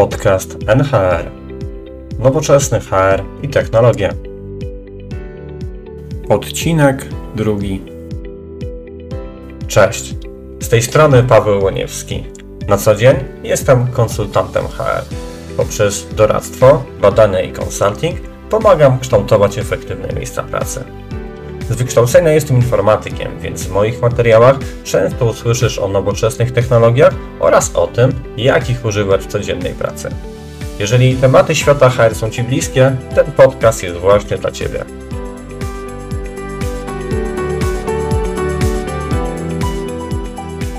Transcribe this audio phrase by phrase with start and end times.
[0.00, 1.30] Podcast NHR.
[2.18, 4.12] Nowoczesny HR i technologie.
[6.28, 7.82] Odcinek drugi.
[9.68, 10.14] Cześć.
[10.60, 12.24] Z tej strony Paweł Łoniewski.
[12.68, 15.04] Na co dzień jestem konsultantem HR.
[15.56, 18.20] Poprzez doradztwo, badania i consulting
[18.50, 20.84] pomagam kształtować efektywne miejsca pracy.
[21.70, 27.86] Z wykształcenia jestem informatykiem, więc w moich materiałach często usłyszysz o nowoczesnych technologiach oraz o
[27.86, 30.08] tym, jak ich używać w codziennej pracy.
[30.78, 34.84] Jeżeli tematy świata HR są Ci bliskie, ten podcast jest właśnie dla Ciebie.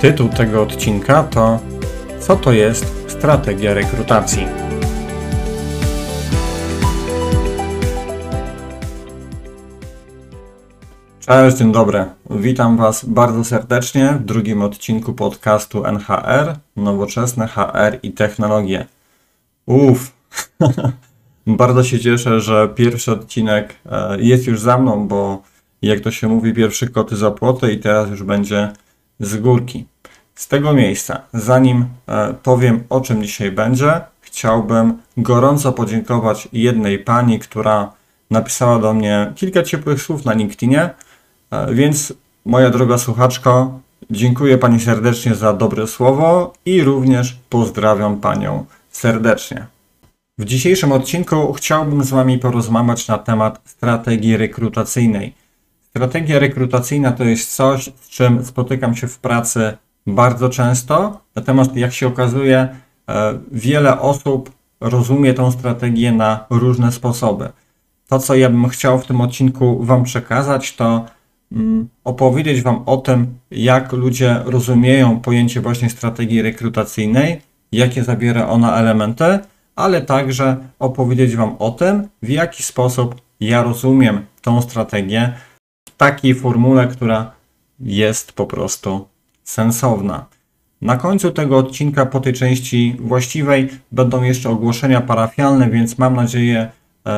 [0.02, 1.60] Tytuł tego odcinka to
[2.20, 4.61] Co to jest strategia rekrutacji?
[11.32, 12.06] Cześć, dzień dobry.
[12.30, 18.86] Witam Was bardzo serdecznie w drugim odcinku podcastu NHR, Nowoczesne HR i Technologie.
[19.66, 20.12] Uff,
[21.48, 25.42] bardzo się cieszę, że pierwszy odcinek e, jest już za mną, bo
[25.82, 28.72] jak to się mówi, pierwszy koty za płotę i teraz już będzie
[29.20, 29.86] z górki.
[30.36, 37.40] Z tego miejsca, zanim e, powiem o czym dzisiaj będzie, chciałbym gorąco podziękować jednej pani,
[37.40, 37.94] która
[38.32, 40.90] napisała do mnie kilka ciepłych słów na LinkedInie,
[41.72, 42.14] więc
[42.46, 43.80] moja droga słuchaczko,
[44.12, 49.66] dziękuję Pani serdecznie za dobre słowo i również pozdrawiam Panią serdecznie.
[50.38, 55.34] W dzisiejszym odcinku chciałbym z Wami porozmawiać na temat strategii rekrutacyjnej.
[55.90, 61.94] Strategia rekrutacyjna to jest coś, z czym spotykam się w pracy bardzo często, natomiast jak
[61.94, 62.76] się okazuje,
[63.10, 67.50] e, wiele osób rozumie tą strategię na różne sposoby.
[68.08, 71.06] To, co ja bym chciał w tym odcinku Wam przekazać, to
[72.04, 79.40] opowiedzieć Wam o tym, jak ludzie rozumieją pojęcie właśnie strategii rekrutacyjnej, jakie zabiera ona elementy,
[79.76, 85.34] ale także opowiedzieć Wam o tym, w jaki sposób ja rozumiem tą strategię
[85.90, 87.32] w takiej formule, która
[87.80, 89.08] jest po prostu
[89.44, 90.26] sensowna.
[90.82, 96.72] Na końcu tego odcinka, po tej części właściwej, będą jeszcze ogłoszenia parafialne, więc mam nadzieję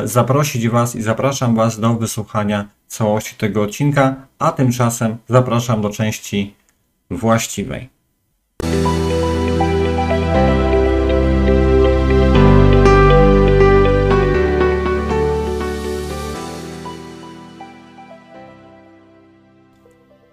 [0.04, 6.56] zaprosić Was i zapraszam Was do wysłuchania całości tego odcinka, a tymczasem zapraszam do części
[7.12, 7.90] właściwej.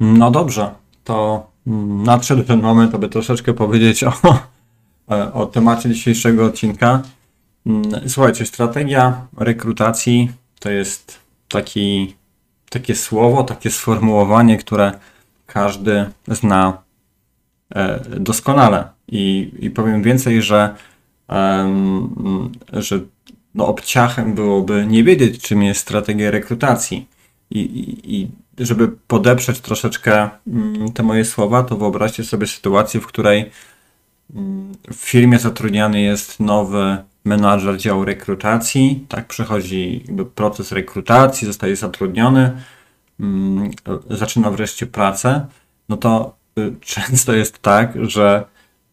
[0.01, 0.71] No dobrze,
[1.05, 1.47] to
[2.05, 4.13] nadszedł ten moment, aby troszeczkę powiedzieć o,
[5.41, 7.03] o temacie dzisiejszego odcinka.
[8.09, 12.15] Słuchajcie, strategia rekrutacji to jest taki
[12.71, 14.93] takie słowo, takie sformułowanie, które
[15.47, 16.83] każdy zna
[17.75, 18.89] e, doskonale.
[19.09, 20.75] I, i powiem więcej, że,
[22.73, 23.01] że
[23.55, 27.09] no obciachem byłoby nie wiedzieć, czym jest strategia rekrutacji.
[27.51, 28.29] I, i, i
[28.59, 33.51] żeby podeprzeć troszeczkę mm, te moje słowa, to wyobraźcie sobie sytuację, w której
[34.35, 40.05] mm, w firmie zatrudniany jest nowy menadżer działu rekrutacji, tak, przechodzi
[40.35, 42.53] proces rekrutacji, zostaje zatrudniony,
[43.21, 43.71] mm,
[44.11, 45.47] zaczyna wreszcie pracę,
[45.89, 48.45] no to y, często jest tak, że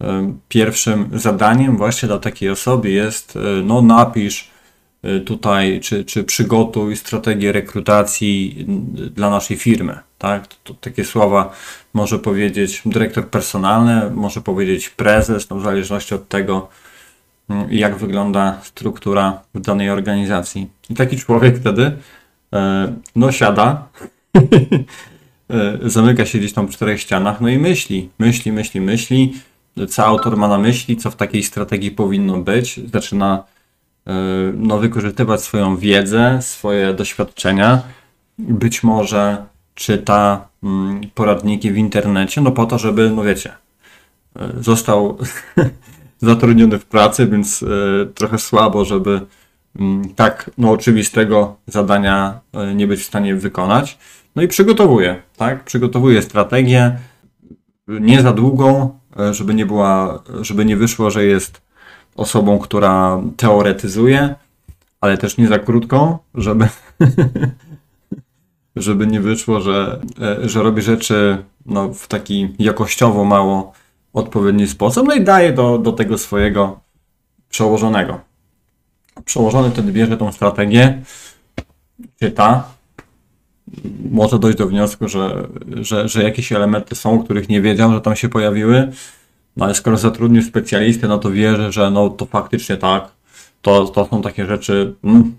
[0.02, 0.06] y,
[0.48, 4.58] pierwszym zadaniem właśnie dla takiej osoby jest, y, no napisz
[5.26, 8.66] tutaj, czy, czy przygotuj strategię rekrutacji
[9.16, 11.54] dla naszej firmy, tak, to, to takie słowa
[11.94, 16.70] może powiedzieć dyrektor personalny, może powiedzieć prezes, no w zależności od tego,
[17.70, 20.70] jak wygląda struktura w danej organizacji.
[20.90, 21.98] I taki człowiek wtedy
[22.54, 23.88] e, no siada,
[25.50, 29.34] e, zamyka się gdzieś tam w czterech ścianach, no i myśli, myśli, myśli, myśli,
[29.90, 33.44] co autor ma na myśli, co w takiej strategii powinno być, zaczyna
[34.08, 34.14] e,
[34.56, 37.82] no, wykorzystywać swoją wiedzę, swoje doświadczenia,
[38.38, 43.52] być może czyta mm, poradniki w internecie, no po to, żeby, no wiecie,
[44.60, 45.18] został
[46.22, 49.22] zatrudniony w pracy, więc e, trochę słabo, żeby
[49.80, 53.98] mm, tak no, oczywistego zadania e, nie być w stanie wykonać.
[54.36, 55.64] No i przygotowuję, tak?
[55.64, 56.98] Przygotowuję strategię
[57.88, 61.62] nie za długą, e, żeby nie była, żeby nie wyszło, że jest
[62.16, 64.36] osobą, która teoretyzuje,
[65.02, 66.68] ale też nie za krótką, żeby,
[68.76, 70.00] żeby nie wyszło, że,
[70.44, 73.74] że robi rzeczy no, w taki jakościowo mało
[74.18, 76.80] odpowiedni sposób, no i daje do, do tego swojego
[77.50, 78.20] przełożonego.
[79.26, 81.02] Przełożony wtedy bierze tą strategię,
[82.20, 82.64] czyta,
[84.12, 85.48] może dojść do wniosku, że,
[85.82, 88.92] że, że jakieś elementy są, których nie wiedział, że tam się pojawiły.
[89.58, 93.12] No ale skoro zatrudnił specjalistę, no to wierzę, że no to faktycznie tak,
[93.62, 95.36] to, to są takie rzeczy mm,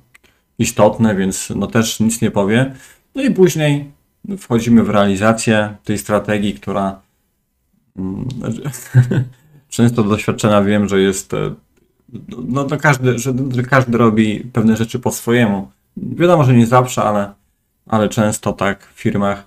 [0.59, 2.75] istotne, więc no też nic nie powie.
[3.15, 3.91] No i później
[4.39, 7.01] wchodzimy w realizację tej strategii, która
[7.97, 8.29] mm,
[9.69, 11.55] często doświadczona wiem, że jest e,
[12.49, 13.33] no to każdy, że,
[13.71, 15.71] każdy robi pewne rzeczy po swojemu.
[15.97, 17.33] Wiadomo, że nie zawsze, ale,
[17.87, 19.45] ale często tak w firmach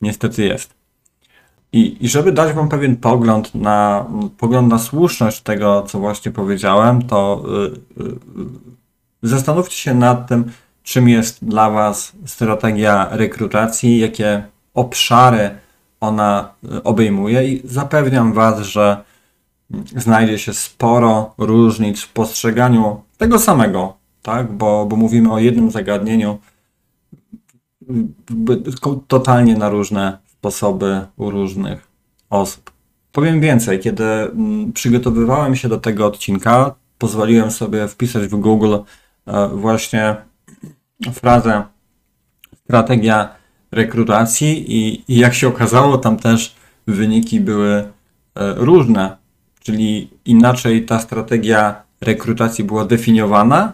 [0.00, 0.74] niestety jest.
[1.72, 4.06] I, I żeby dać Wam pewien pogląd na,
[4.38, 7.44] pogląd na słuszność tego, co właśnie powiedziałem, to
[7.96, 8.06] yy,
[9.22, 10.44] zastanówcie się nad tym,
[10.82, 14.42] czym jest dla Was strategia rekrutacji, jakie
[14.74, 15.50] obszary
[16.00, 19.04] ona y, obejmuje i zapewniam Was, że
[19.96, 24.52] znajdzie się sporo różnic w postrzeganiu tego samego, tak?
[24.52, 26.38] bo, bo mówimy o jednym zagadnieniu
[29.08, 31.88] totalnie na różne sposoby u różnych
[32.30, 32.70] osób.
[33.12, 38.76] Powiem więcej, kiedy mm, przygotowywałem się do tego odcinka, pozwoliłem sobie wpisać w Google
[39.26, 40.16] e, właśnie
[41.12, 41.62] frazę
[42.64, 43.37] strategia
[43.72, 46.54] rekrutacji i, i jak się okazało, tam też
[46.86, 47.88] wyniki były e,
[48.54, 49.16] różne,
[49.60, 53.72] czyli inaczej ta strategia rekrutacji była definiowana,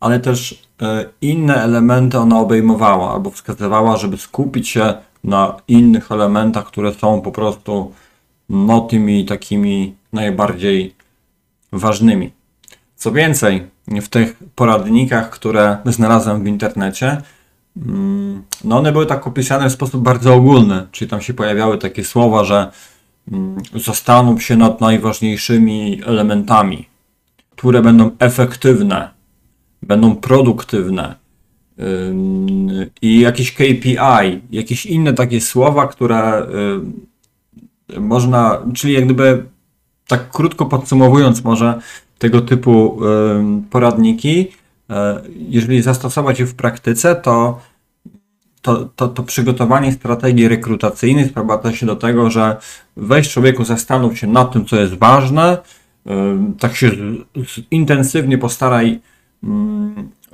[0.00, 4.94] ale też e, inne elementy ona obejmowała albo wskazywała, żeby skupić się
[5.24, 7.92] na innych elementach, które są po prostu
[8.48, 10.94] no, tymi takimi najbardziej
[11.72, 12.32] ważnymi.
[12.96, 17.22] Co więcej, w tych poradnikach, które znalazłem w internecie,
[18.64, 22.44] no one były tak opisane w sposób bardzo ogólny, czyli tam się pojawiały takie słowa,
[22.44, 22.70] że
[23.32, 26.88] mm, zastanów się nad najważniejszymi elementami,
[27.50, 29.10] które będą efektywne,
[29.82, 31.14] będą produktywne,
[33.02, 36.46] i jakieś KPI, jakieś inne takie słowa, które
[38.00, 39.44] można, czyli jak gdyby
[40.06, 41.80] tak krótko podsumowując może
[42.18, 43.00] tego typu
[43.70, 44.46] poradniki,
[45.48, 47.60] jeżeli zastosować je w praktyce, to,
[48.62, 52.56] to, to, to przygotowanie strategii rekrutacyjnej sprowadza się do tego, że
[52.96, 55.58] weź człowieku, zastanów się nad tym, co jest ważne,
[56.58, 56.90] tak się
[57.70, 59.00] intensywnie postaraj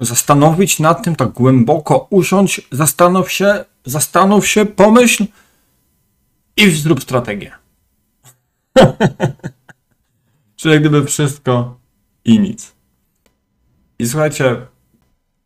[0.00, 5.26] zastanowić nad tym, tak głęboko usiąść, zastanów się, zastanów się, pomyśl
[6.56, 7.52] i zrób strategię.
[10.56, 11.78] Czyli gdyby wszystko
[12.24, 12.73] i nic.
[13.98, 14.56] I słuchajcie,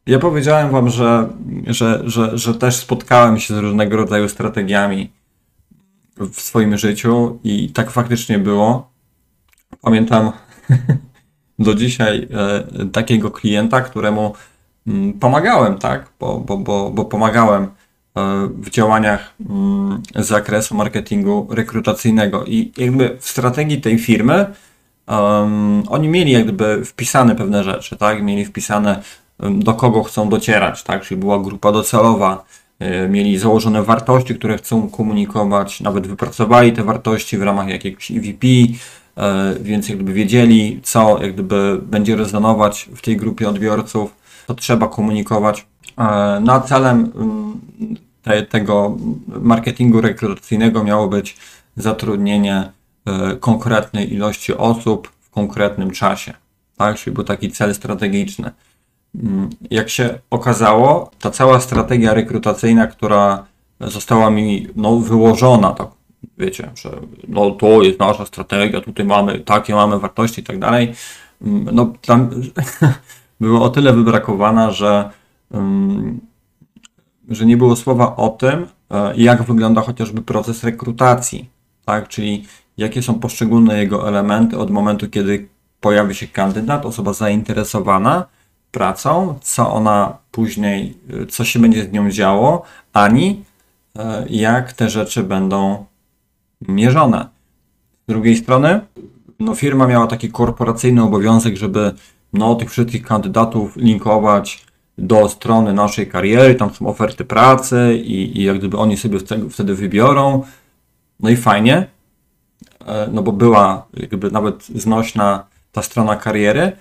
[0.07, 1.29] ja powiedziałem wam, że,
[1.67, 5.11] że, że, że też spotkałem się z różnego rodzaju strategiami
[6.17, 8.91] w swoim życiu i tak faktycznie było.
[9.83, 10.33] Pamiętam
[11.59, 12.29] do dzisiaj
[12.81, 14.35] e, takiego klienta, któremu
[14.87, 17.69] mm, pomagałem, tak, bo, bo, bo, bo pomagałem e,
[18.61, 24.47] w działaniach mm, z zakresu marketingu rekrutacyjnego i jakby w strategii tej firmy
[25.09, 29.03] um, oni mieli jakby wpisane pewne rzeczy, tak, mieli wpisane
[29.39, 32.45] do kogo chcą docierać, tak, czyli była grupa docelowa,
[32.79, 38.47] e, mieli założone wartości, które chcą komunikować, nawet wypracowali te wartości w ramach jakiegoś EVP,
[39.19, 44.15] E, więc jak gdyby wiedzieli, co jak gdyby będzie rezonować w tej grupie odbiorców,
[44.47, 45.67] to trzeba komunikować.
[45.99, 47.61] E, Na celem mm,
[48.23, 48.97] te, tego
[49.27, 51.37] marketingu rekrutacyjnego miało być
[51.77, 52.73] zatrudnienie
[53.41, 56.35] konkretnej ilości osób w konkretnym czasie.
[56.77, 56.97] Tak?
[56.97, 58.51] Czyli był taki cel strategiczny.
[59.15, 63.45] Mm, jak się okazało, ta cała strategia rekrutacyjna, która
[63.81, 65.89] została mi no, wyłożona, tak
[66.39, 66.91] wiecie, że
[67.29, 70.93] no to jest nasza strategia, tutaj mamy takie mamy wartości i tak dalej.
[71.43, 72.31] Mm, no tam
[73.41, 75.11] było o tyle wybrakowana, że,
[75.51, 76.21] um,
[77.29, 81.51] że nie było słowa o tym, e, jak wygląda chociażby proces rekrutacji,
[81.85, 82.45] tak, czyli
[82.79, 85.49] jakie są poszczególne jego elementy od momentu, kiedy
[85.81, 88.27] pojawi się kandydat, osoba zainteresowana
[88.71, 93.45] pracą, co ona później, co się będzie z nią działo, ani
[93.97, 95.85] e, jak te rzeczy będą
[96.69, 97.27] mierzone.
[98.09, 98.81] Z drugiej strony,
[99.41, 101.93] no firma miała taki korporacyjny obowiązek, żeby
[102.33, 104.67] no, tych wszystkich kandydatów linkować
[104.99, 109.19] do strony naszej kariery, tam są oferty pracy i, i jak gdyby oni sobie
[109.51, 110.43] wtedy wybiorą.
[111.21, 111.87] No i fajnie,
[113.13, 116.73] no bo była jakby nawet znośna ta strona kariery.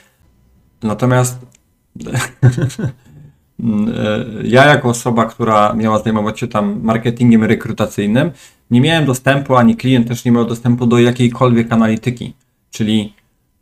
[0.84, 1.40] Natomiast
[2.06, 2.20] e,
[4.44, 8.32] ja jako osoba, która miała zajmować się tam marketingiem rekrutacyjnym,
[8.72, 12.34] nie miałem dostępu, ani klient też nie miał dostępu do jakiejkolwiek analityki.
[12.72, 13.14] Czyli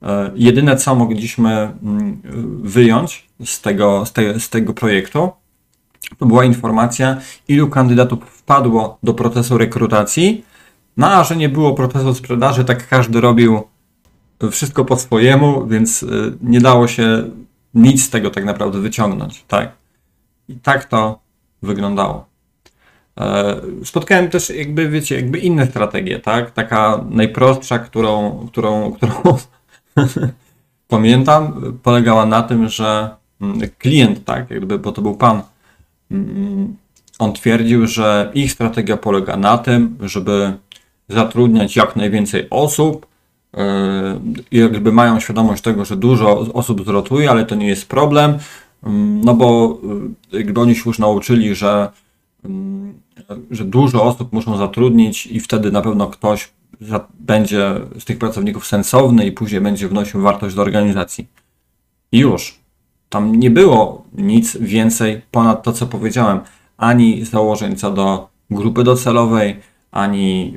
[0.01, 2.21] e, jedyne, co mogliśmy mm,
[2.63, 5.31] wyjąć z tego, z, te, z tego projektu,
[6.17, 10.45] to była informacja, ilu kandydatów wpadło do procesu rekrutacji
[10.97, 13.63] No a że nie było procesu sprzedaży, tak każdy robił
[14.51, 17.23] wszystko po swojemu, więc y, nie dało się
[17.73, 19.71] nic z tego tak naprawdę wyciągnąć, tak?
[20.47, 21.19] I tak to
[21.61, 22.25] wyglądało.
[23.19, 26.51] E, spotkałem też jakby, wiecie, jakby inne strategie, tak?
[26.51, 29.13] Taka najprostsza, którą, którą, którą
[30.87, 35.41] pamiętam, polegała na tym, że mm, klient, tak, jakby, bo to był pan,
[36.11, 36.75] mm,
[37.19, 40.53] on twierdził, że ich strategia polega na tym, żeby
[41.09, 43.05] zatrudniać jak najwięcej osób,
[44.51, 48.38] i jakby mają świadomość tego, że dużo osób zrotuje, ale to nie jest problem,
[48.83, 49.77] mm, no bo
[50.33, 51.89] y, jakby oni się już nauczyli, że,
[52.45, 52.93] mm,
[53.51, 56.51] że dużo osób muszą zatrudnić i wtedy na pewno ktoś
[57.19, 61.27] będzie z tych pracowników sensowny i później będzie wnosił wartość do organizacji.
[62.12, 62.59] I już.
[63.09, 66.39] Tam nie było nic więcej ponad to, co powiedziałem.
[66.77, 69.55] Ani założeń co do grupy docelowej,
[69.95, 70.53] ani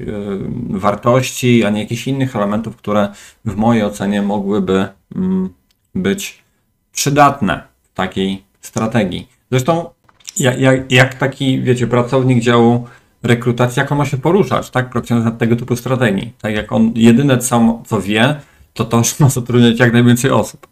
[0.75, 3.09] y, wartości, ani jakichś innych elementów, które
[3.45, 5.49] w mojej ocenie mogłyby mm,
[5.95, 6.45] być
[6.93, 9.29] przydatne w takiej strategii.
[9.51, 9.91] Zresztą,
[10.39, 12.87] jak, jak taki, wiecie, pracownik działu
[13.23, 16.33] rekrutacji, jak on ma się poruszać, tak, pracując nad tego typu strategii.
[16.41, 18.41] Tak jak on jedyne co, co wie,
[18.75, 20.67] to to, że ma zatrudniać jak najwięcej osób.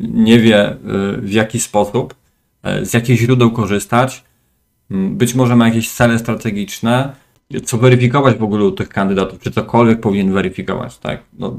[0.00, 0.76] Nie wie y,
[1.20, 2.14] w jaki sposób,
[2.82, 4.24] y, z jakich źródeł korzystać,
[4.90, 7.21] mm, być może ma jakieś cele strategiczne,
[7.64, 11.20] co weryfikować w ogóle u tych kandydatów, czy cokolwiek powinien weryfikować, tak?
[11.38, 11.56] No,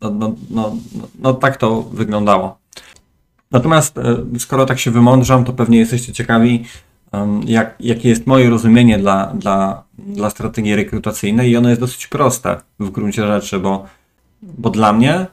[0.00, 0.76] no, no, no,
[1.18, 2.58] no tak to wyglądało.
[3.50, 6.64] Natomiast e, skoro tak się wymądrzam, to pewnie jesteście ciekawi,
[7.46, 12.60] jak, jakie jest moje rozumienie dla, dla, dla strategii rekrutacyjnej i ono jest dosyć proste
[12.80, 13.86] w gruncie rzeczy, bo,
[14.42, 15.26] bo dla mnie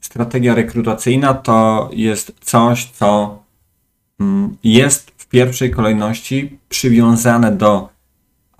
[0.00, 3.38] strategia rekrutacyjna to jest coś, co
[4.20, 7.88] mm, jest w pierwszej kolejności przywiązane do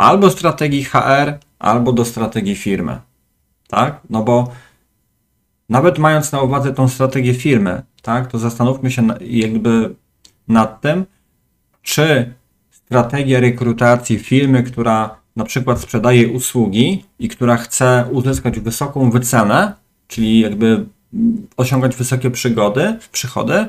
[0.03, 3.01] albo strategii HR, albo do strategii firmy.
[3.69, 4.01] Tak?
[4.11, 4.51] No bo
[5.69, 9.95] nawet mając na uwadze tą strategię firmy, tak, to zastanówmy się jakby
[10.49, 11.07] nad tym,
[11.83, 12.35] czy
[12.71, 19.73] strategia rekrutacji firmy, która na przykład sprzedaje usługi i która chce uzyskać wysoką wycenę,
[20.09, 20.85] czyli jakby
[21.57, 23.67] osiągać wysokie przygody, przychody,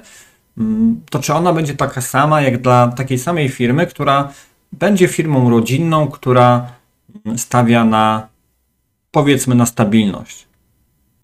[0.58, 4.34] mm, to czy ona będzie taka sama jak dla takiej samej firmy, która
[4.80, 6.68] będzie firmą rodzinną, która
[7.38, 8.28] stawia na
[9.12, 10.48] powiedzmy na stabilność.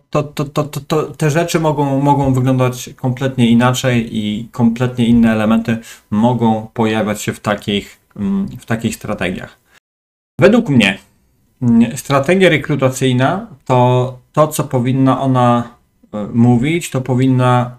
[0.09, 5.31] To, to, to, to, to, te rzeczy mogą, mogą wyglądać kompletnie inaczej i kompletnie inne
[5.31, 5.77] elementy
[6.11, 7.99] mogą pojawiać się w takich,
[8.59, 9.57] w takich strategiach.
[10.39, 10.97] Według mnie
[11.95, 15.75] strategia rekrutacyjna to to, co powinna ona
[16.13, 17.77] e, mówić, to powinna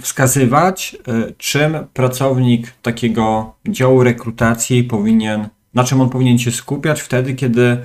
[0.00, 7.34] wskazywać, e, czym pracownik takiego działu rekrutacji powinien, na czym on powinien się skupiać wtedy,
[7.34, 7.78] kiedy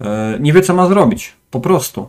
[0.00, 1.32] e, nie wie, co ma zrobić.
[1.50, 2.08] Po prostu.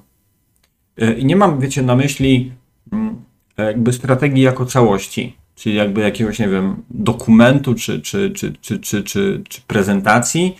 [0.98, 2.52] E, I nie mam, wiecie, na myśli
[2.92, 3.16] mm,
[3.58, 9.04] jakby strategii jako całości, czyli jakby jakiegoś, nie wiem, dokumentu czy, czy, czy, czy, czy,
[9.04, 10.58] czy, czy prezentacji,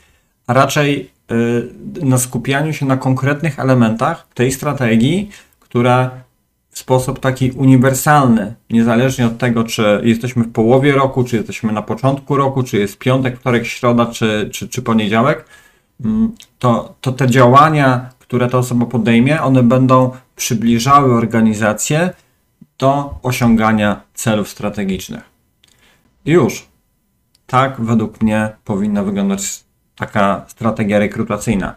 [0.48, 1.18] a raczej
[2.02, 5.30] na skupianiu się na konkretnych elementach tej strategii,
[5.60, 6.27] które w
[6.78, 12.38] sposób taki uniwersalny, niezależnie od tego, czy jesteśmy w połowie roku, czy jesteśmy na początku
[12.38, 15.46] roku, czy jest piątek, wtorek, środa, czy, czy, czy poniedziałek,
[16.06, 22.10] mm, to, to te działania, które ta osoba podejmie, one będą przybliżały organizację
[22.78, 25.24] do osiągania celów strategicznych.
[26.26, 26.68] Już.
[27.48, 29.64] Tak według mnie powinna wyglądać
[29.96, 31.76] taka strategia rekrutacyjna.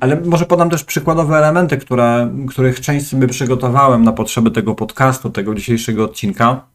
[0.00, 5.30] Ale może podam też przykładowe elementy, które, których część sobie przygotowałem na potrzeby tego podcastu,
[5.30, 6.66] tego dzisiejszego odcinka,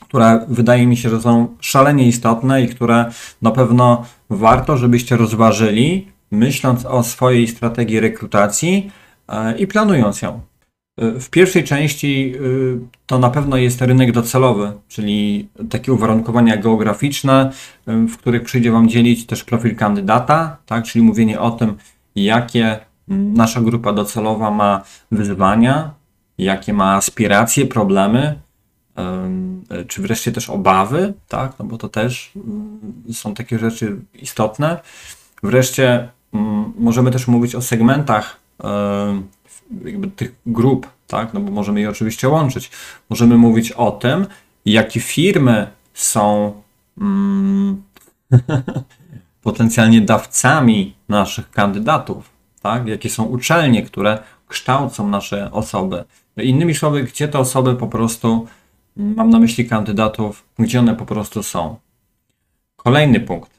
[0.00, 3.10] które wydaje mi się, że są szalenie istotne i które
[3.42, 8.90] na pewno warto, żebyście rozważyli, myśląc o swojej strategii rekrutacji
[9.28, 10.40] e, i planując ją.
[10.98, 12.40] E, w pierwszej części e,
[13.06, 17.50] to na pewno jest rynek docelowy, czyli takie uwarunkowania geograficzne,
[17.86, 20.84] w których przyjdzie Wam dzielić też profil kandydata, tak?
[20.84, 21.74] czyli mówienie o tym,
[22.24, 25.90] jakie nasza grupa docelowa ma wyzwania,
[26.38, 28.38] jakie ma aspiracje, problemy,
[29.88, 32.80] czy wreszcie też obawy, tak, no bo to też mm,
[33.12, 34.80] są takie rzeczy istotne.
[35.42, 38.40] Wreszcie mm, możemy też mówić o segmentach
[40.16, 42.70] tych grup, tak, no bo możemy je oczywiście łączyć.
[43.10, 44.26] Możemy mówić o tym,
[44.64, 46.52] jakie firmy są
[47.00, 47.82] mm,
[49.48, 52.30] potencjalnie dawcami naszych kandydatów,
[52.62, 52.86] tak?
[52.86, 56.04] jakie są uczelnie, które kształcą nasze osoby.
[56.36, 58.46] Innymi słowy, gdzie te osoby po prostu,
[58.96, 61.76] mam na myśli kandydatów, gdzie one po prostu są.
[62.76, 63.50] Kolejny punkt.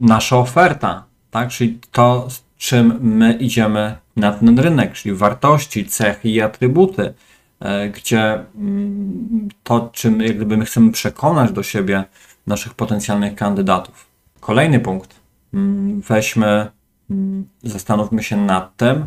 [0.00, 1.48] Nasza oferta, tak?
[1.48, 2.28] czyli to,
[2.58, 7.14] czym my idziemy na ten rynek, czyli wartości, cechy i atrybuty,
[7.60, 12.04] e, gdzie mm, to, czym jak my chcemy przekonać do siebie
[12.46, 14.15] naszych potencjalnych kandydatów.
[14.46, 15.20] Kolejny punkt.
[15.54, 16.70] Mm, weźmy,
[17.10, 19.04] mm, zastanówmy się nad tym,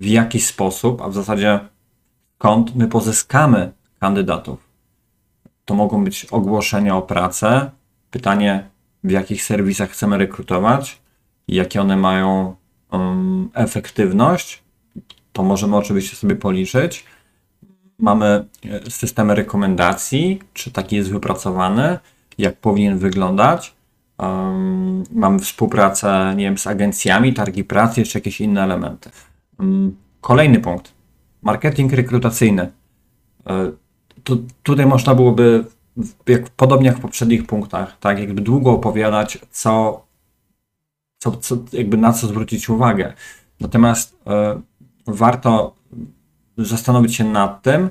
[0.00, 1.60] w jaki sposób, a w zasadzie
[2.34, 4.68] skąd my pozyskamy kandydatów.
[5.64, 7.70] To mogą być ogłoszenia o pracę,
[8.10, 8.68] pytanie,
[9.04, 11.00] w jakich serwisach chcemy rekrutować,
[11.48, 12.56] jakie one mają
[12.90, 14.62] um, efektywność.
[15.32, 17.04] To możemy oczywiście sobie policzyć.
[17.98, 21.98] Mamy e, systemy rekomendacji, czy taki jest wypracowany,
[22.38, 23.75] jak powinien wyglądać.
[24.18, 29.10] Um, mamy współpracę, nie wiem, z agencjami, targi pracy, jeszcze jakieś inne elementy.
[29.58, 30.92] Um, kolejny punkt.
[31.42, 32.72] Marketing rekrutacyjny.
[33.46, 33.72] E,
[34.24, 35.64] tu, tutaj można byłoby,
[36.26, 40.04] jak, podobnie jak w poprzednich punktach, tak, jakby długo opowiadać, co,
[41.18, 43.12] co, co jakby na co zwrócić uwagę.
[43.60, 44.60] Natomiast e,
[45.06, 45.74] warto
[46.58, 47.90] zastanowić się nad tym,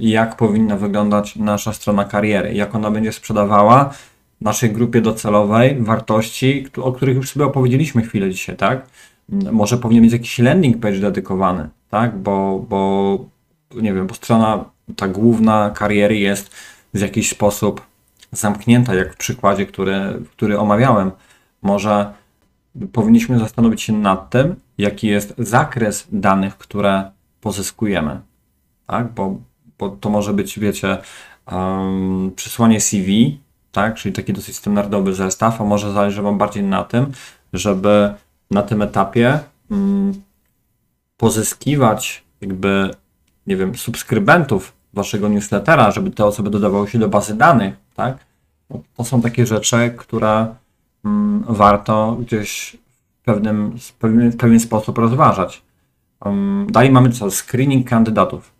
[0.00, 3.94] jak powinna wyglądać nasza strona kariery, jak ona będzie sprzedawała
[4.40, 8.86] naszej grupie docelowej wartości, o których już sobie opowiedzieliśmy chwilę dzisiaj, tak?
[9.28, 12.18] Może powinien mieć jakiś landing page dedykowany, tak?
[12.18, 13.18] Bo, bo
[13.74, 14.64] nie wiem, bo strona
[14.96, 16.50] ta główna kariery jest
[16.94, 17.82] w jakiś sposób
[18.32, 21.10] zamknięta, jak w przykładzie, który, który omawiałem.
[21.62, 22.12] Może
[22.92, 27.10] powinniśmy zastanowić się nad tym, jaki jest zakres danych, które
[27.40, 28.20] pozyskujemy.
[28.86, 29.12] Tak?
[29.12, 29.38] Bo,
[29.78, 30.98] bo to może być, wiecie,
[31.52, 33.40] um, przesłanie CV,
[33.74, 33.94] tak?
[33.94, 37.12] czyli taki dosyć standardowy zestaw, a może zależy Wam bardziej na tym,
[37.52, 38.14] żeby
[38.50, 39.40] na tym etapie
[39.70, 40.12] um,
[41.16, 42.90] pozyskiwać jakby,
[43.46, 48.18] nie wiem, subskrybentów waszego newslettera, żeby te osoby dodawały się do bazy danych, tak?
[48.96, 50.54] To są takie rzeczy, które
[51.04, 52.76] um, warto gdzieś
[53.20, 53.78] w pewnym,
[54.32, 55.62] w pewien sposób rozważać.
[56.24, 57.30] Um, dalej mamy co?
[57.30, 58.52] Screening kandydatów.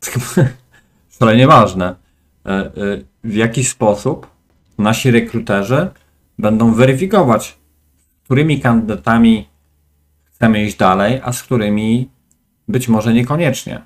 [1.18, 1.94] Szalenie ważne.
[2.46, 2.70] E, e,
[3.24, 4.33] w jaki sposób
[4.78, 5.88] nasi rekruterzy
[6.38, 7.58] będą weryfikować,
[7.96, 9.48] z którymi kandydatami
[10.24, 12.08] chcemy iść dalej, a z którymi
[12.68, 13.82] być może niekoniecznie.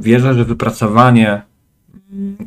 [0.00, 1.42] Wierzę, że wypracowanie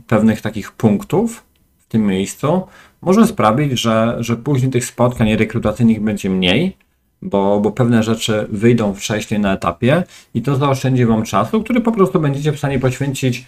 [0.08, 1.44] pewnych takich punktów
[1.78, 2.62] w tym miejscu
[3.02, 6.78] może sprawić, że, że później tych spotkań rekrutacyjnych będzie mniej,
[7.22, 11.92] bo, bo pewne rzeczy wyjdą wcześniej na etapie i to zaoszczędzi Wam czasu, który po
[11.92, 13.46] prostu będziecie w stanie poświęcić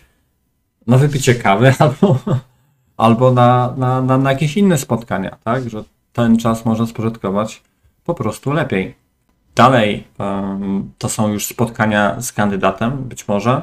[0.87, 2.19] na wypicie kawy albo,
[2.97, 5.69] albo na, na, na, na jakieś inne spotkania, tak?
[5.69, 7.63] Że ten czas można spożytkować
[8.03, 8.95] po prostu lepiej.
[9.55, 10.07] Dalej
[10.97, 13.61] to są już spotkania z kandydatem, być może.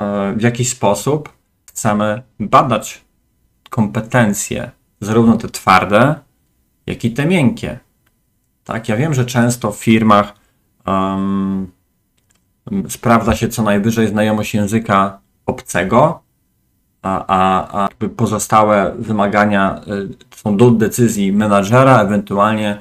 [0.00, 1.32] Um, w jakiś sposób
[1.66, 3.04] chcemy badać
[3.70, 4.70] kompetencje,
[5.00, 6.14] zarówno te twarde,
[6.86, 7.78] jak i te miękkie.
[8.64, 10.34] Tak, ja wiem, że często w firmach
[10.86, 11.70] um,
[12.88, 16.22] sprawdza się co najwyżej znajomość języka obcego,
[17.02, 22.78] a, a, a pozostałe wymagania y, są do decyzji menadżera, ewentualnie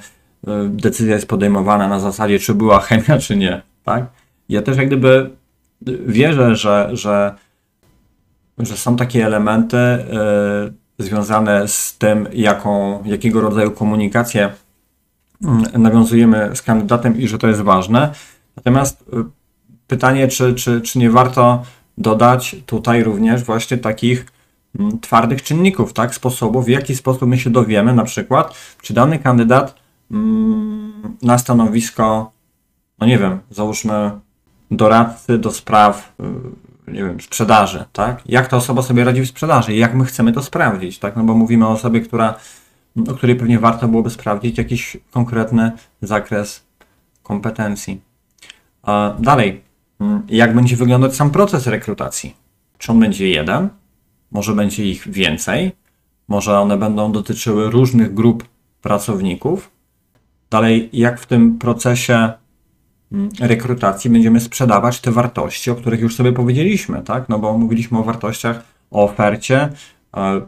[0.47, 3.61] y, decyzja jest podejmowana na zasadzie, czy była chemia, czy nie.
[3.83, 4.05] Tak?
[4.49, 5.29] Ja też jak gdyby
[6.07, 7.35] wierzę, że, że,
[8.57, 14.49] że są takie elementy y, związane z tym, jaką, jakiego rodzaju komunikację
[15.43, 18.13] mm, nawiązujemy z kandydatem i że to jest ważne.
[18.55, 19.05] Natomiast
[19.87, 21.63] pytanie, czy, czy, czy nie warto
[21.99, 24.25] dodać tutaj również właśnie takich
[24.79, 29.19] mm, twardych czynników, tak, sposobów, w jaki sposób my się dowiemy na przykład, czy dany
[29.19, 29.75] kandydat
[30.11, 32.31] mm, na stanowisko,
[32.99, 34.11] no nie wiem, załóżmy
[34.71, 36.13] doradcy do spraw,
[36.87, 40.31] y, nie wiem, sprzedaży, tak, jak ta osoba sobie radzi w sprzedaży, jak my chcemy
[40.31, 42.35] to sprawdzić, tak, no bo mówimy o osobie, która,
[43.09, 46.63] o której pewnie warto byłoby sprawdzić jakiś konkretny zakres
[47.23, 48.01] kompetencji.
[49.19, 49.61] Dalej,
[50.29, 52.35] jak będzie wyglądać sam proces rekrutacji.
[52.77, 53.69] Czy on będzie jeden?
[54.31, 55.71] Może będzie ich więcej?
[56.27, 58.43] Może one będą dotyczyły różnych grup
[58.81, 59.71] pracowników?
[60.49, 62.33] Dalej, jak w tym procesie
[63.11, 67.29] mm, rekrutacji będziemy sprzedawać te wartości, o których już sobie powiedzieliśmy, tak?
[67.29, 69.69] No bo mówiliśmy o wartościach, o ofercie.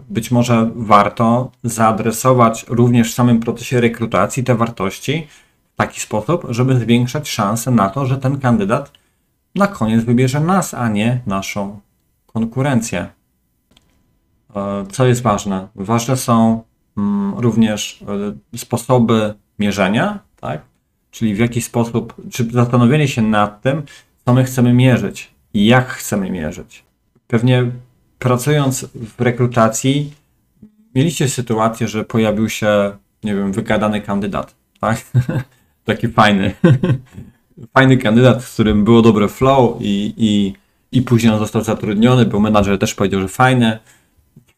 [0.09, 5.27] Być może warto zaadresować również w samym procesie rekrutacji te wartości
[5.73, 9.00] w taki sposób, żeby zwiększać szanse na to, że ten kandydat
[9.55, 11.79] na koniec wybierze nas, a nie naszą
[12.25, 13.07] konkurencję.
[14.55, 15.67] E, co jest ważne?
[15.75, 16.63] Ważne są
[16.97, 18.03] mm, również
[18.53, 20.61] e, sposoby mierzenia, tak?
[21.11, 23.83] czyli w jaki sposób, czy zastanowienie się nad tym,
[24.25, 26.83] co my chcemy mierzyć i jak chcemy mierzyć.
[27.27, 27.71] Pewnie
[28.19, 30.13] pracując w rekrutacji,
[30.95, 35.01] mieliście sytuację, że pojawił się, nie wiem, wygadany kandydat, tak?
[35.85, 36.55] taki fajny,
[37.73, 40.53] fajny kandydat, z którym było dobre flow i, i,
[40.91, 43.79] i później on został zatrudniony, bo menadżer też powiedział, że fajne,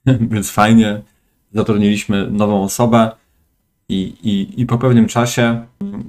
[0.32, 1.01] więc fajnie.
[1.56, 3.12] Zatrudniliśmy nową osobę
[3.89, 5.65] i, i, i po pewnym czasie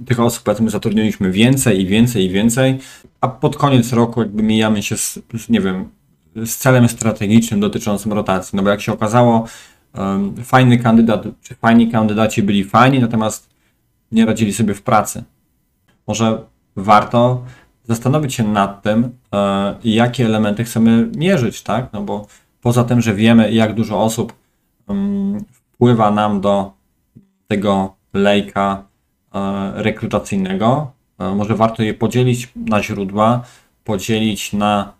[0.06, 2.78] tych osób powiedzmy zatrudniliśmy więcej i więcej i więcej,
[3.20, 5.88] a pod koniec roku jakby mijamy się z, z nie wiem,
[6.36, 8.56] z celem strategicznym dotyczącym rotacji.
[8.56, 9.46] No bo jak się okazało,
[9.94, 13.48] um, fajny kandydat, czy fajni kandydaci byli fajni, natomiast
[14.12, 15.24] nie radzili sobie w pracy.
[16.06, 16.42] Może
[16.76, 17.44] warto
[17.84, 21.92] zastanowić się nad tym, e, jakie elementy chcemy mierzyć, tak?
[21.92, 22.26] No bo
[22.60, 24.32] poza tym, że wiemy, jak dużo osób
[24.88, 26.72] um, wpływa nam do
[27.48, 28.84] tego lejka
[29.34, 33.44] e, rekrutacyjnego, e, może warto je podzielić na źródła,
[33.84, 34.92] podzielić na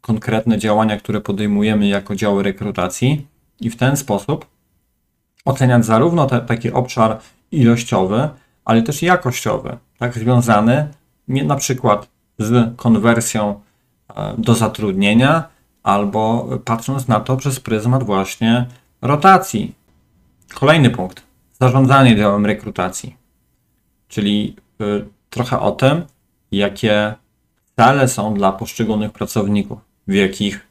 [0.00, 3.26] konkretne działania, które podejmujemy jako działy rekrutacji
[3.60, 4.46] i w ten sposób
[5.44, 7.18] oceniać zarówno te, taki obszar
[7.52, 8.28] ilościowy,
[8.68, 10.88] ale też jakościowy, tak, związany
[11.28, 13.60] na przykład z konwersją
[14.16, 15.48] e, do zatrudnienia,
[15.82, 18.66] albo patrząc na to przez pryzmat właśnie
[19.02, 19.74] rotacji.
[20.54, 21.22] Kolejny punkt.
[21.60, 23.16] Zarządzanie działem rekrutacji.
[24.08, 26.02] Czyli y, trochę o tym,
[26.52, 27.14] jakie
[27.76, 29.78] cele są dla poszczególnych pracowników
[30.08, 30.66] w jakich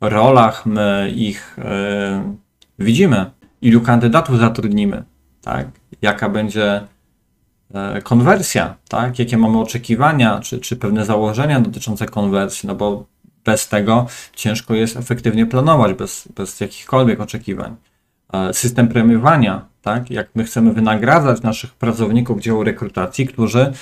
[0.00, 2.34] rolach my ich e,
[2.78, 3.30] widzimy,
[3.62, 5.04] ilu kandydatów zatrudnimy,
[5.42, 5.66] tak?
[6.02, 6.86] jaka będzie e,
[8.02, 9.18] konwersja, tak?
[9.18, 13.06] jakie mamy oczekiwania, czy, czy pewne założenia dotyczące konwersji, no bo
[13.44, 14.06] bez tego
[14.36, 17.76] ciężko jest efektywnie planować, bez, bez jakichkolwiek oczekiwań.
[18.32, 20.10] E, system premiowania, tak?
[20.10, 23.72] jak my chcemy wynagradzać naszych pracowników działu rekrutacji, którzy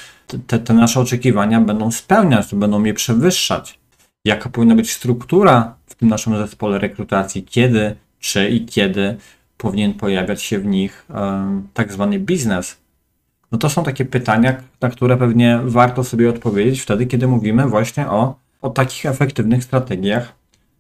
[0.46, 3.80] te, te nasze oczekiwania będą spełniać, będą je przewyższać
[4.24, 9.16] jaka powinna być struktura w tym naszym zespole rekrutacji, kiedy, czy i kiedy
[9.56, 12.79] powinien pojawiać się w nich um, tak zwany biznes.
[13.52, 18.08] No to są takie pytania, na które pewnie warto sobie odpowiedzieć wtedy, kiedy mówimy właśnie
[18.08, 20.32] o, o takich efektywnych strategiach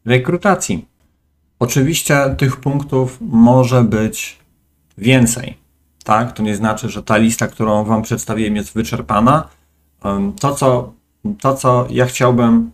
[0.04, 0.86] rekrutacji.
[1.58, 4.38] Oczywiście tych punktów może być
[4.98, 5.56] więcej.
[6.04, 6.32] Tak?
[6.32, 9.48] To nie znaczy, że ta lista, którą Wam przedstawiłem, jest wyczerpana.
[10.40, 10.92] To, co,
[11.40, 12.70] to, co ja chciałbym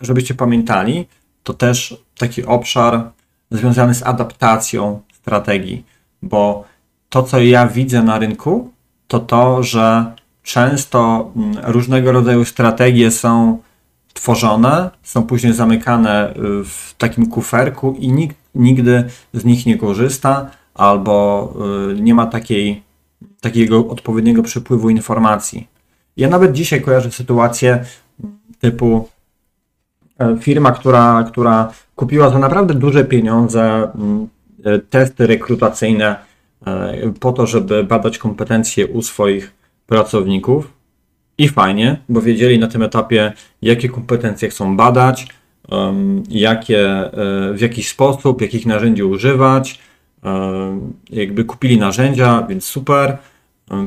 [0.00, 1.06] żebyście pamiętali,
[1.42, 3.10] to też taki obszar
[3.50, 5.84] związany z adaptacją strategii,
[6.22, 6.64] bo
[7.08, 8.70] to, co ja widzę na rynku,
[9.10, 13.58] to to, że często mm, różnego rodzaju strategie są
[14.14, 20.50] tworzone, są później zamykane y, w takim kuferku i nikt nigdy z nich nie korzysta
[20.74, 21.14] albo
[21.90, 22.82] y, nie ma takiej,
[23.40, 25.66] takiego odpowiedniego przepływu informacji.
[26.16, 27.84] Ja nawet dzisiaj kojarzę sytuację
[28.58, 29.08] typu
[30.20, 34.28] E, firma, która, która kupiła za naprawdę duże pieniądze mm,
[34.64, 36.16] e, testy rekrutacyjne
[37.20, 39.52] po to, żeby badać kompetencje u swoich
[39.86, 40.72] pracowników.
[41.38, 45.26] I fajnie, bo wiedzieli na tym etapie, jakie kompetencje chcą badać,
[46.28, 47.10] jakie,
[47.54, 49.78] w jaki sposób, jakich narzędzi używać.
[51.10, 53.18] Jakby kupili narzędzia, więc super.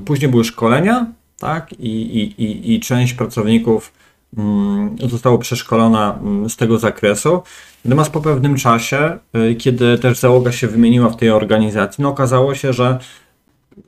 [0.05, 1.05] Później były szkolenia,
[1.39, 3.93] tak, i, i, i, i część pracowników
[4.37, 7.41] Mm, zostało przeszkolona mm, z tego zakresu.
[7.85, 12.55] Natomiast po pewnym czasie, y, kiedy też załoga się wymieniła w tej organizacji, no okazało
[12.55, 12.99] się, że,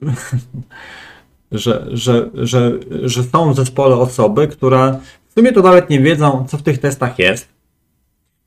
[1.51, 2.71] że, że, że,
[3.03, 6.77] że są w zespole osoby, które w sumie to nawet nie wiedzą, co w tych
[6.77, 7.47] testach jest.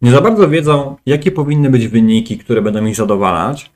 [0.02, 3.70] Nie za bardzo wiedzą, jakie powinny być wyniki, które będą ich zadowalać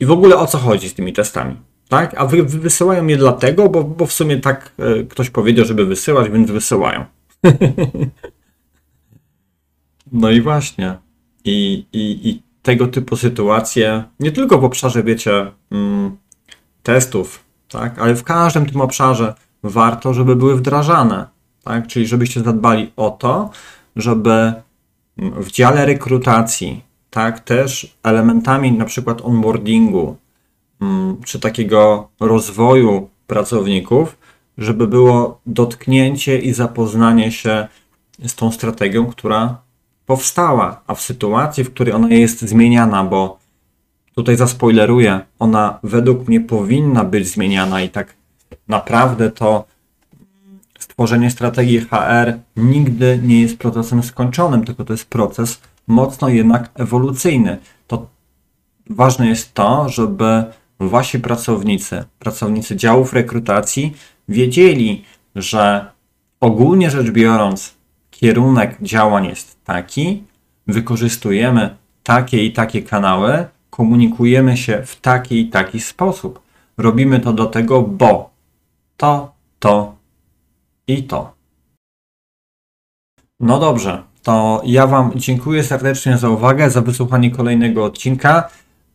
[0.00, 1.56] i w ogóle o co chodzi z tymi testami.
[1.88, 2.14] Tak?
[2.16, 6.30] A wy, wysyłają je dlatego, bo, bo w sumie tak y, ktoś powiedział, żeby wysyłać,
[6.30, 7.04] więc wysyłają.
[10.12, 10.98] No i właśnie.
[11.44, 16.16] I, i, I tego typu sytuacje, nie tylko w obszarze, wiecie, mm,
[16.82, 21.26] testów, tak, ale w każdym tym obszarze warto, żeby były wdrażane.
[21.64, 21.86] Tak?
[21.86, 23.50] Czyli żebyście zadbali o to,
[23.96, 24.52] żeby
[25.16, 30.16] w dziale rekrutacji, tak, też elementami na przykład onboardingu,
[30.80, 34.18] mm, czy takiego rozwoju pracowników,
[34.58, 37.68] żeby było dotknięcie i zapoznanie się
[38.26, 39.58] z tą strategią, która
[40.06, 43.38] powstała, a w sytuacji, w której ona jest zmieniana, bo
[44.14, 48.14] tutaj zaspoileruję, ona według mnie powinna być zmieniana i tak
[48.68, 49.64] naprawdę to
[50.78, 57.58] stworzenie strategii HR nigdy nie jest procesem skończonym, tylko to jest proces mocno jednak ewolucyjny.
[57.86, 58.06] To
[58.90, 60.44] ważne jest to, żeby
[60.80, 63.94] wasi pracownicy, pracownicy działów rekrutacji
[64.28, 65.86] wiedzieli, że
[66.40, 67.74] ogólnie rzecz biorąc,
[68.10, 70.24] kierunek działań jest taki,
[70.66, 76.40] wykorzystujemy takie i takie kanały, komunikujemy się w taki i taki sposób.
[76.78, 78.30] Robimy to do tego, bo
[78.96, 79.94] to, to
[80.86, 81.34] i to.
[83.40, 88.48] No dobrze, to ja Wam dziękuję serdecznie za uwagę, za wysłuchanie kolejnego odcinka.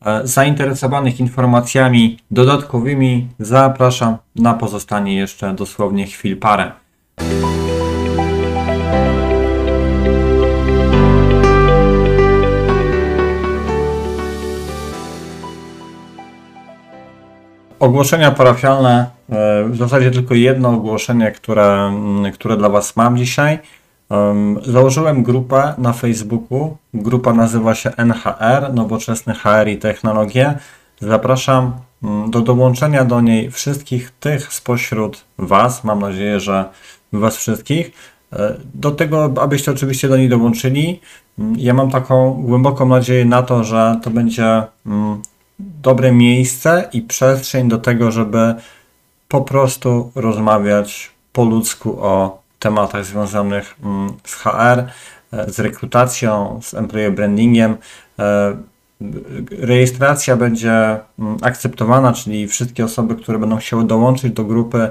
[0.05, 6.71] E, Zainteresowanych informacjami dodatkowymi zapraszam na pozostanie jeszcze dosłownie chwil parę.
[17.79, 21.93] Ogłoszenia parafialne, e, w zasadzie tylko jedno ogłoszenie, które,
[22.33, 23.59] które dla Was mam dzisiaj.
[24.09, 26.77] Em, Założyłem grupę na Facebooku.
[26.93, 30.57] Grupa nazywa się NHR, Nowoczesny HR i Technologie.
[30.99, 35.83] Zapraszam mm, do dołączenia do niej wszystkich tych spośród Was.
[35.83, 36.65] Mam nadzieję, że
[37.13, 37.91] Was wszystkich.
[38.33, 41.01] E, Do tego, abyście oczywiście do niej dołączyli.
[41.39, 45.21] Mm, Ja mam taką głęboką nadzieję na to, że to będzie mm,
[45.59, 48.55] dobre miejsce i przestrzeń do tego, żeby
[49.27, 54.83] po prostu rozmawiać po ludzku o tematach związanych mm, z HR,
[55.33, 57.77] e, z rekrutacją, z employer brandingiem.
[58.19, 58.57] E,
[59.51, 64.89] Rejestracja będzie mm, akceptowana, czyli wszystkie osoby, które będą chciały dołączyć do grupy,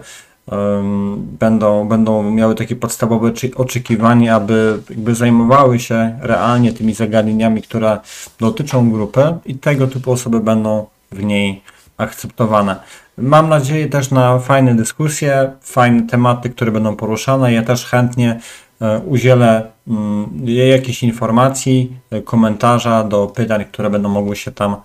[1.41, 7.99] będą, będą miały takie podstawowe oczekiwania, aby jakby zajmowały się realnie tymi zagadnieniami, które
[8.41, 11.63] dotyczą grupy i tego typu osoby będą w niej
[11.97, 12.77] akceptowane.
[13.19, 17.53] Mam nadzieję też na fajne dyskusje, fajne tematy, które będą poruszane.
[17.53, 18.41] Ja też chętnie
[18.81, 24.77] e, udzielę mm, jakichś informacji, komentarza do pytań, które będą mogły się tam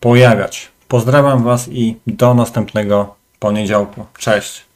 [0.00, 0.68] pojawiać.
[0.88, 4.06] Pozdrawiam Was i do następnego poniedziałku.
[4.18, 4.66] Cześć!